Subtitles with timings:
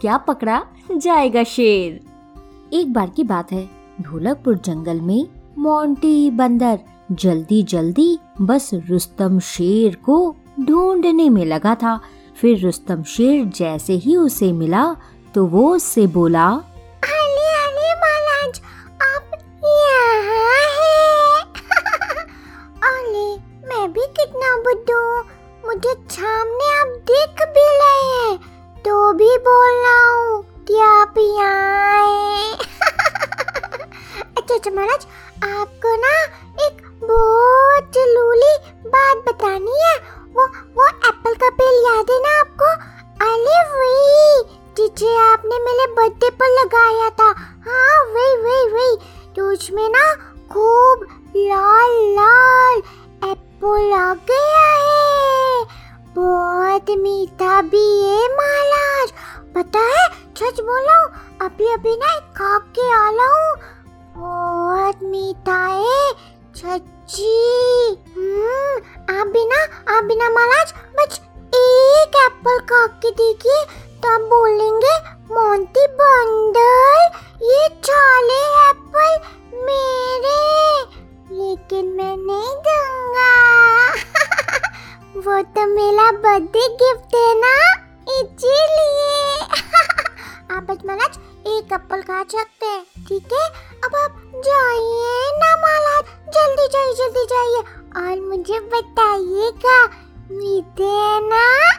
[0.00, 0.62] क्या पकड़ा
[0.96, 2.00] जाएगा शेर?
[2.72, 5.26] एक बार की बात है। ढोलकपुर जंगल में
[5.58, 6.78] मोंटी बंदर
[7.12, 12.00] जल्दी जल्दी बस रुस्तम शेर को ढूँढने में लगा था।
[12.40, 14.96] फिर रुस्तम शेर जैसे ही उसे मिला
[15.34, 18.60] तो वो उससे बोला अरे अरे महाराज
[19.02, 21.44] आप हैं।
[22.90, 23.28] अरे
[23.68, 25.00] मैं भी कितना बुद्धू
[25.68, 28.49] मुझे सामने आप देख भी रहे हैं।
[28.84, 32.52] तो भी बोल रहा हूँ कि आप यहाँ
[34.38, 35.06] अच्छा अच्छा महाराज,
[35.44, 36.14] आपको ना
[36.66, 38.52] एक बहुत ज़रूरी
[38.86, 39.94] बात बतानी है।
[40.34, 40.46] वो
[40.76, 42.70] वो एप्पल का पेड़ याद है ना आपको?
[43.26, 44.42] अरे वही,
[44.76, 47.28] जिसे आपने मेरे बर्थडे पर लगाया था।
[47.66, 48.96] हाँ वही वही वही।
[49.36, 50.14] तो उसमें ना
[50.52, 52.82] खूब लाल लाल
[53.30, 54.99] एप्पल आ गया है।
[56.14, 59.10] बहुत मीठा भी है महाराज।
[59.54, 60.06] पता है,
[60.38, 60.96] सच बोला
[61.42, 63.54] अभी अभी ना एक खा के आला। हूँ
[64.16, 66.12] बहुत मीठा है,
[66.56, 67.34] सच्ची।
[68.16, 69.62] हम्म आप भी ना,
[69.96, 71.20] आप भी ना महाराज, बस
[71.54, 73.64] एक एप्पल खा के देखिए
[74.02, 74.94] तो आप बोलेंगे
[75.30, 79.18] मोंटी बंदर ये चाले एप्पल
[79.66, 80.38] मेरे।
[81.32, 83.19] लेकिन मैं नहीं दूँगा।
[85.42, 87.72] तो मेरा बर्थडे गिफ्ट है ना?
[88.20, 89.40] इसीलिए।
[90.56, 93.48] आप महाराज, एक एप्पल खा सकते हैं, ठीक है?
[93.84, 99.86] अब आप जाइए, ना महाराज, जल्दी जाइए जल्दी जाइए। और मुझे बताइएगा
[100.30, 101.72] मीठे ना?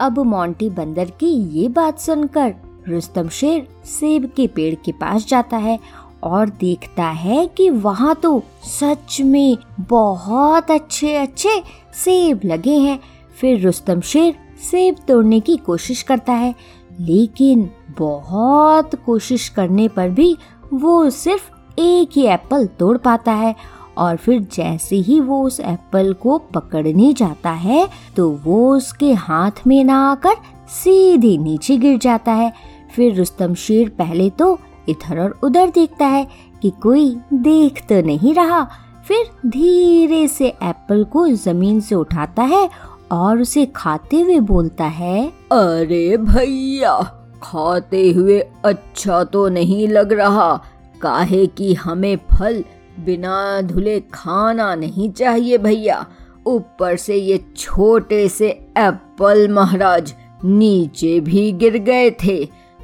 [0.00, 2.54] अब मोंटी बंदर की ये बात सुनकर
[2.88, 5.80] रुस्तम शेर सेब के पेड़ के पास जाता है
[6.22, 11.62] और देखता है कि वहाँ तो सच में बहुत अच्छे अच्छे
[11.94, 12.98] सेब लगे हैं।
[13.40, 14.34] फिर रुस्तम शेर
[14.70, 16.54] सेब तोड़ने की कोशिश करता है,
[17.00, 17.68] लेकिन
[17.98, 20.36] बहुत कोशिश करने पर भी
[20.72, 23.54] वो सिर्फ़ एक ही एप्पल तोड़ पाता है
[23.98, 29.66] और फिर जैसे ही वो उस एप्पल को पकड़ने जाता है तो वो उसके हाथ
[29.66, 30.34] में ना आकर
[30.74, 32.52] सीधे नीचे गिर जाता है।
[32.96, 36.26] फिर रुस्तम शेर पहले तो इधर और उधर देखता है
[36.62, 38.62] कि कोई देख तो नहीं रहा।
[39.08, 42.68] फिर धीरे से एप्पल को ज़मीन से उठाता है
[43.12, 47.00] और उसे खाते हुए बोलता है, अरे भैया,
[47.42, 50.54] खाते हुए अच्छा तो नहीं लग रहा।
[51.00, 52.62] काहे कि हमें फल
[53.00, 56.04] बिना धुले खाना नहीं चाहिए भैया।
[56.46, 62.38] ऊपर से ये छोटे से एप्पल महाराज नीचे भी गिर गए थे।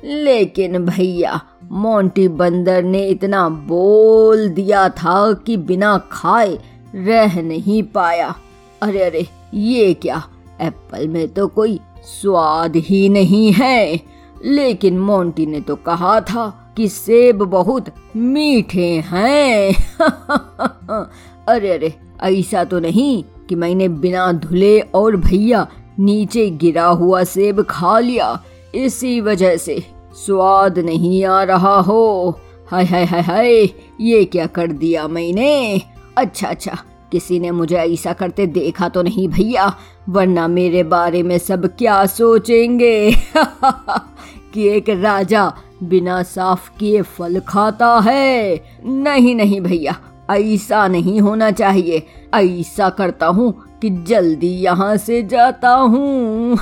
[0.04, 1.41] लेकिन भैया
[1.72, 6.58] मोंटी बंदर ने इतना बोल दिया था कि बिना खाए
[6.94, 8.34] रह नहीं पाया।
[8.82, 10.28] अरे अरे, ये क्या?
[10.60, 14.00] एप्पल में तो कोई स्वाद ही नहीं है।
[14.44, 17.86] लेकिन मोंटी ने तो कहा था कि सेब बहुत
[18.16, 19.74] मीठे हैं।
[21.48, 27.62] अरे अरे, ऐसा तो नहीं कि मैंने बिना धुले और भैया नीचे गिरा हुआ सेब
[27.62, 28.42] खा लिया।
[28.74, 33.62] इसी वजह से स्वाद नहीं आ रहा हो। हाय हाय हाय हाय,
[34.00, 35.82] ये क्या कर दिया मैंने?
[36.19, 36.78] अच्छा अच्छा
[37.12, 39.74] किसी ने मुझे ऐसा करते देखा तो नहीं भैया,
[40.08, 43.12] वरना मेरे बारे में सब क्या सोचेंगे?
[44.54, 49.97] कि एक राजा बिना साफ़ किए फल खाता है। नहीं नहीं भैया,
[50.30, 56.58] ऐसा नहीं होना चाहिए। ऐसा करता हूँ कि जल्दी यहाँ से जाता हूँ।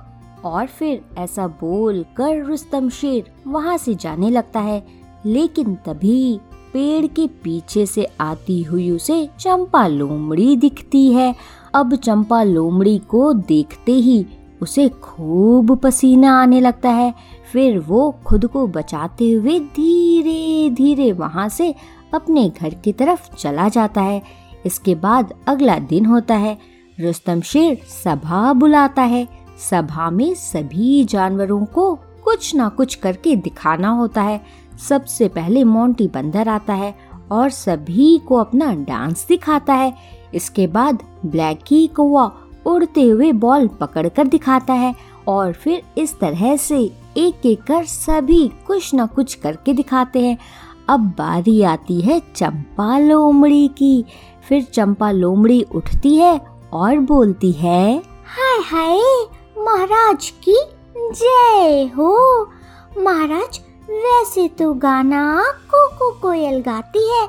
[0.44, 4.86] और फिर ऐसा बोल कर रुस्तम शेर वहाँ से जाने लगता है,
[5.26, 6.40] लेकिन तभी
[6.72, 11.34] पेड़ के पीछे से आती हुई उसे चंपा लोमड़ी दिखती है।
[11.74, 14.26] अब चंपा लोमड़ी को देखते ही
[14.62, 17.14] उसे खूब पसीना आने लगता है।
[17.52, 21.74] फिर वो खुद को बचाते हुए धीरे धीरे वहाँ से
[22.14, 24.22] अपने घर की तरफ़ चला जाता है।
[24.66, 26.58] इसके बाद अगला दिन होता है।
[27.00, 29.28] रुस्तम शेर सभा बुलाता है।
[29.60, 34.40] सभा में सभी जानवरों को कुछ ना कुछ करके दिखाना होता है।
[34.88, 36.94] सबसे पहले मोंटी बंदर आता है
[37.30, 39.94] और सभी को अपना डांस दिखाता है।
[40.34, 42.30] इसके बाद ब्लैकी कौआ
[42.66, 44.94] उड़ते हुए बॉल पकड़कर दिखाता है
[45.28, 46.78] और फिर इस तरह से
[47.16, 50.36] एक एक कर सभी कुछ ना कुछ करके दिखाते हैं।
[50.88, 54.04] अब बारी आती है चंपा लोमड़ी की।
[54.48, 56.38] फिर चंपा लोमड़ी उठती है
[56.72, 57.96] और बोलती है,
[58.26, 58.98] हाय हाय
[59.60, 60.56] महाराज की
[60.96, 62.42] जय हो।
[62.98, 63.60] महाराज,
[63.90, 67.26] वैसे तो गाना कोको कोयल गाती है,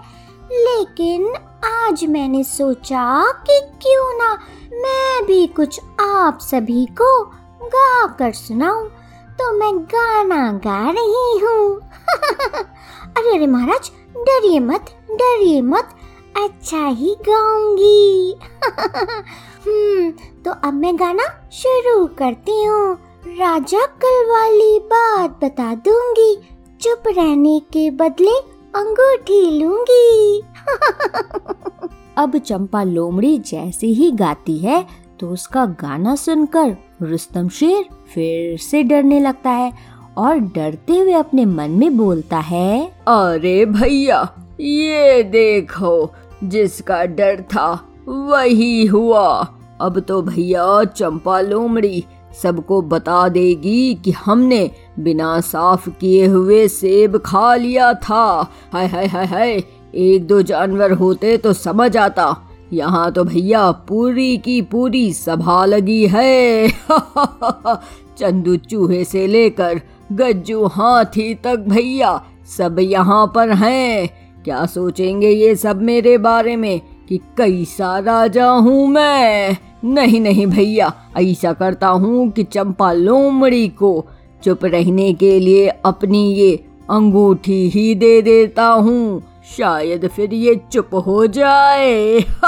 [0.51, 1.33] लेकिन
[1.65, 4.33] आज मैंने सोचा कि क्यों ना
[4.73, 7.23] मैं भी कुछ आप सभी को
[7.63, 8.87] गा कर सुनाऊं।
[9.31, 11.79] तो मैं गाना गा रही हूँ।
[13.17, 15.89] अरे अरे महाराज, डरिए मत डरिए मत।
[16.37, 18.39] अच्छा ही गाऊँगी।
[19.67, 22.93] तो अब मैं गाना शुरू करती हूँ।
[23.27, 26.35] राजा कल वाली बात बता दूँगी।
[26.81, 28.37] चुप रहने के बदले
[28.75, 30.41] अंगूठी लूँगी।
[32.17, 34.85] अब चंपा लोमड़ी जैसे ही गाती है
[35.19, 39.73] तो उसका गाना सुनकर रुस्तम शेर फिर से डरने लगता है
[40.17, 46.11] और डरते हुए अपने मन में बोलता है, अरे भैया, ये देखो,
[46.43, 52.03] जिसका डर था वही हुआ। अब तो भैया चंपा लोमड़ी
[52.43, 59.07] सबको बता देगी कि हमने बिना साफ़ किए हुए सेब खा लिया था। हाय हाय
[59.07, 59.63] हाय हाय,
[59.95, 66.07] एक दो जानवर होते तो समझ आता। यहाँ तो भैया पूरी की पूरी सभा लगी
[66.07, 66.67] है।
[68.17, 69.81] चंदू चूहे से लेकर
[70.11, 72.23] गज्जू हाथी तक भैया
[72.57, 74.09] सब यहाँ पर हैं।
[74.43, 76.81] क्या सोचेंगे ये सब मेरे बारे में?
[77.11, 79.57] कि कैसा राजा हूँ मैं?
[79.83, 84.05] नहीं नहीं भैया, ऐसा करता हूँ कि चंपा लोमड़ी को
[84.43, 89.23] चुप रहने के लिए अपनी ये अंगूठी ही दे देता हूँ।
[89.57, 92.19] शायद फिर ये चुप हो जाए।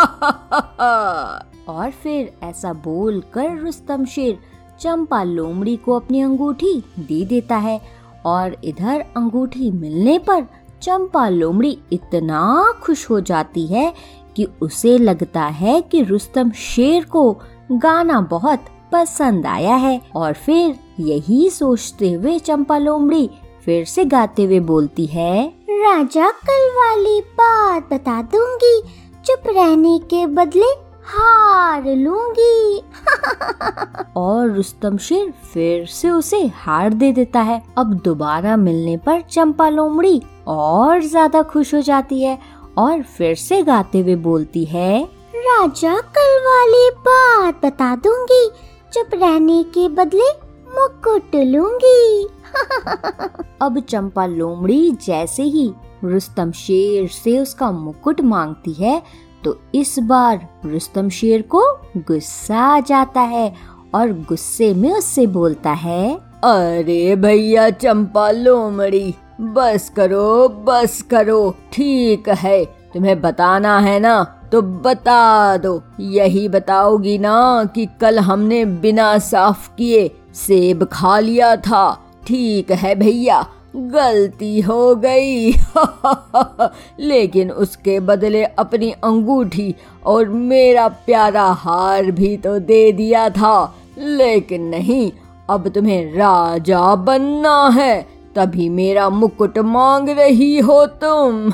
[1.68, 4.39] और फिर ऐसा बोल कर रुस्तम शेर
[4.80, 7.81] चंपा लोमड़ी को अपनी अंगूठी दे देता है
[8.25, 10.45] और इधर अंगूठी मिलने पर
[10.81, 13.94] चंपा लोमड़ी इतना खुश हो जाती है
[14.35, 17.31] कि उसे लगता है कि रुस्तम शेर को
[17.71, 23.30] गाना बहुत पसंद आया है और फिर यही सोचते हुए चंपा लोमड़ी
[23.65, 28.81] फिर से गाते हुए बोलती है राजा कल वाली बात बता दूँगी।
[29.25, 30.65] चुप रहने के बदले
[31.06, 32.77] हार लूँगी।
[34.15, 39.69] और रुस्तम शेर फिर से उसे हार दे देता है। अब दोबारा मिलने पर चंपा
[39.69, 42.39] लोमड़ी और ज़्यादा खुश हो जाती है
[42.77, 45.03] और फिर से गाते हुए बोलती है,
[45.35, 48.49] राजा, कल वाली बात बता दूँगी।
[48.93, 50.31] चुप रहने के बदले
[50.69, 52.27] मुकुट लूँगी।
[53.61, 55.71] अब चंपा लोमड़ी जैसे ही
[56.03, 59.01] रुस्तम शेर से उसका मुकुट मांगती है
[59.43, 61.61] तो इस बार रुस्तम शेर को
[61.97, 63.53] गुस्सा आ जाता है
[63.95, 72.30] और गुस्से में उससे बोलता है, अरे भैया चंपा लोमड़ी बस करो बस करो। ठीक
[72.30, 79.18] है, तुम्हें बताना है ना तो बता दो। यही बताओगी ना कि कल हमने बिना
[79.18, 85.51] साफ़ किए सेब खा लिया था। ठीक है भैया, गलती हो गई।
[87.00, 89.75] लेकिन उसके बदले अपनी अंगूठी
[90.06, 95.12] और मेरा प्यारा हार भी तो दे दिया था। लेकिन नहीं,
[95.50, 101.49] अब तुम्हें राजा बनना है। तभी मेरा मुकुट मांग रही हो तुम।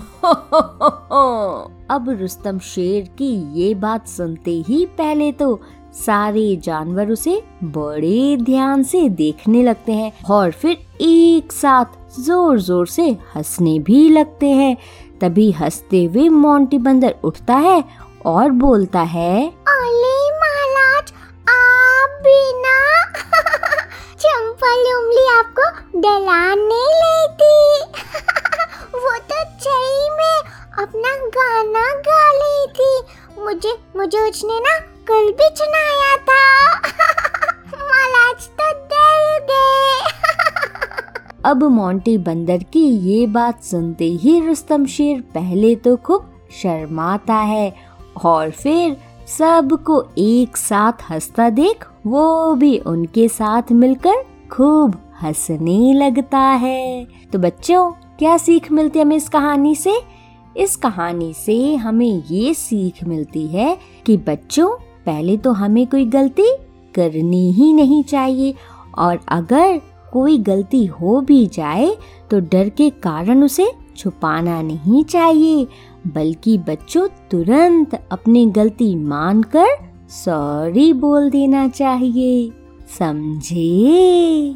[1.90, 5.60] अब रुस्तम शेर की ये बात सुनते ही पहले तो
[5.96, 12.88] सारे जानवर उसे बड़े ध्यान से देखने लगते हैं और फिर एक साथ ज़ोर ज़ोर
[12.88, 14.76] से हंसने भी लगते हैं।
[15.22, 17.84] तभी हँसते हुए मोंटी बंदर उठता है
[18.26, 19.52] और बोलता है
[25.40, 27.82] आपको डलाने लेती।
[29.00, 30.38] वो तो सही में
[30.80, 32.92] अपना गाना गा ली थी
[33.44, 34.78] मुझे मुझे उसने ना
[35.10, 36.42] कल भी सुनाया था।
[37.82, 40.00] महाराज तो डर गए
[41.46, 46.30] अब मोंटी बंदर की ये बात सुनते ही रुस्तम शेर पहले तो खूब
[46.62, 47.74] शर्माता है
[48.24, 56.40] और फिर सबको एक साथ हंसता देख वो भी उनके साथ मिलकर खूब हंसने लगता
[56.40, 60.00] है। तो बच्चों, क्या सीख मिलती है हमें इस कहानी से?
[60.58, 64.70] इस कहानी से हमें ये सीख मिलती है कि बच्चों,
[65.06, 66.52] पहले तो हमें कोई गलती
[66.96, 68.54] करनी ही नहीं चाहिए
[68.98, 69.80] और अगर
[70.14, 71.96] कोई गलती हो भी जाए
[72.32, 75.68] तो डर के कारण उसे छुपाना नहीं चाहिए,
[76.08, 79.68] बल्कि बच्चों तुरंत अपनी गलती मानकर
[80.10, 82.52] सॉरी बोल देना चाहिए।
[83.00, 84.56] समझे?